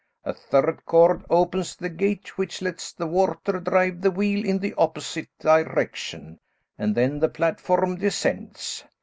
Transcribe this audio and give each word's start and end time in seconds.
A 0.23 0.33
third 0.33 0.83
cord 0.87 1.23
opens 1.29 1.75
the 1.75 1.87
gate 1.87 2.35
which 2.35 2.59
lets 2.59 2.91
the 2.91 3.05
water 3.05 3.59
drive 3.59 4.01
the 4.01 4.09
wheel 4.09 4.43
in 4.43 4.57
the 4.57 4.73
opposite 4.75 5.29
direction 5.39 6.39
and 6.75 6.95
then 6.95 7.19
the 7.19 7.29
platform 7.29 7.97
descends. 7.97 8.83